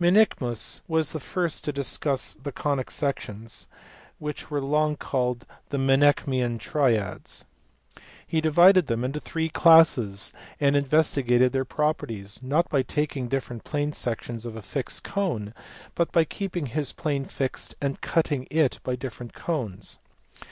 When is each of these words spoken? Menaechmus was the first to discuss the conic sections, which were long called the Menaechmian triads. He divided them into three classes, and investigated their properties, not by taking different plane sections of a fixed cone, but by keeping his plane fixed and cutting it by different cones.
Menaechmus 0.00 0.80
was 0.88 1.12
the 1.12 1.20
first 1.20 1.62
to 1.62 1.70
discuss 1.72 2.34
the 2.34 2.50
conic 2.50 2.90
sections, 2.90 3.68
which 4.18 4.50
were 4.50 4.60
long 4.60 4.96
called 4.96 5.46
the 5.68 5.78
Menaechmian 5.78 6.58
triads. 6.58 7.44
He 8.26 8.40
divided 8.40 8.88
them 8.88 9.04
into 9.04 9.20
three 9.20 9.48
classes, 9.48 10.32
and 10.58 10.74
investigated 10.74 11.52
their 11.52 11.64
properties, 11.64 12.42
not 12.42 12.68
by 12.68 12.82
taking 12.82 13.28
different 13.28 13.62
plane 13.62 13.92
sections 13.92 14.44
of 14.44 14.56
a 14.56 14.60
fixed 14.62 15.04
cone, 15.04 15.54
but 15.94 16.10
by 16.10 16.24
keeping 16.24 16.66
his 16.66 16.92
plane 16.92 17.24
fixed 17.24 17.76
and 17.80 18.00
cutting 18.00 18.48
it 18.50 18.80
by 18.82 18.96
different 18.96 19.34
cones. 19.34 20.00